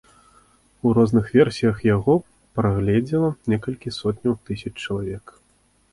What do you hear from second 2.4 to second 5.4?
прагледзела некалькі сотняў тысяч чалавек.